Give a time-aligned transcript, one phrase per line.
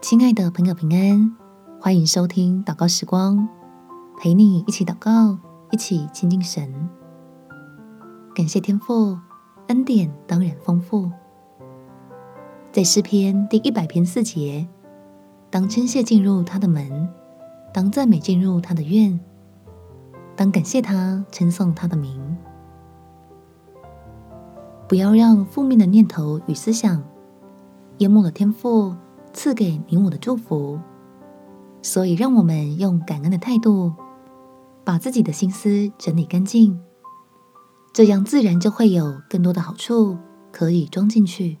[0.00, 1.36] 亲爱的朋友，平安，
[1.80, 3.48] 欢迎收听祷告时光，
[4.16, 5.36] 陪你一起祷告，
[5.72, 6.88] 一起亲近神。
[8.32, 9.18] 感谢天父
[9.66, 11.10] 恩典，当然丰富。
[12.70, 14.68] 在诗篇第一百篇四节，
[15.50, 17.08] 当称谢进入他的门，
[17.74, 19.18] 当赞美进入他的院，
[20.36, 22.36] 当感谢他，称颂他的名。
[24.88, 27.02] 不要让负面的念头与思想
[27.98, 28.94] 淹没了天赋
[29.38, 30.80] 赐给你我的祝福，
[31.80, 33.92] 所以让我们用感恩的态度，
[34.84, 36.76] 把自己的心思整理干净，
[37.92, 40.18] 这样自然就会有更多的好处
[40.50, 41.58] 可以装进去。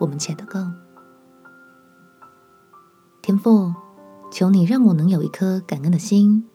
[0.00, 0.72] 我们且祷告，
[3.22, 3.72] 天父，
[4.32, 6.48] 求你让我能有一颗感恩的心，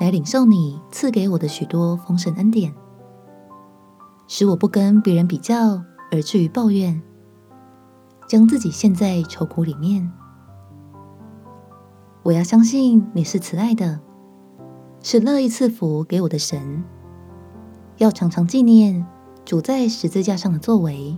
[0.00, 2.74] 来领受你赐给我的许多丰盛恩典，
[4.26, 7.02] 使我不跟别人比较而至于抱怨。
[8.28, 10.12] 将自己陷在愁苦里面，
[12.22, 13.98] 我要相信你是慈爱的，
[15.02, 16.84] 是乐意赐福给我的神。
[17.96, 19.04] 要常常纪念
[19.46, 21.16] 主在十字架上的作为，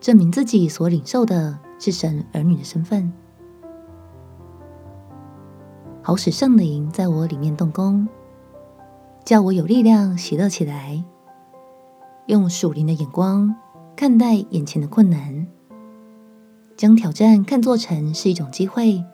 [0.00, 3.12] 证明自己所领受的是神儿女的身份，
[6.00, 8.06] 好使圣灵在我里面动工，
[9.24, 11.04] 叫我有力量喜乐起来，
[12.26, 13.52] 用属灵的眼光
[13.96, 15.44] 看待眼前的困难。
[16.82, 19.04] 将挑战看作成是一种机会，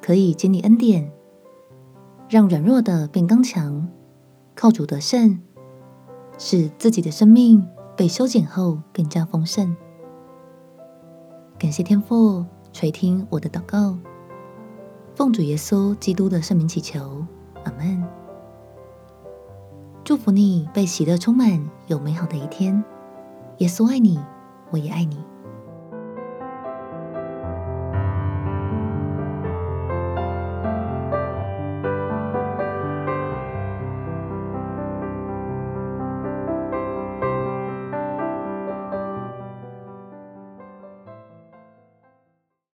[0.00, 1.12] 可以经历恩典，
[2.26, 3.86] 让软弱的变刚强，
[4.54, 5.38] 靠主得胜，
[6.38, 7.62] 使自己的生命
[7.98, 9.76] 被修剪后更加丰盛。
[11.58, 13.98] 感谢天父垂听我的祷告，
[15.14, 17.26] 奉主耶稣基督的圣名祈求，
[17.64, 18.02] 阿门。
[20.02, 22.82] 祝福你被喜乐充满，有美好的一天。
[23.58, 24.18] 耶稣爱你，
[24.70, 25.22] 我也爱你。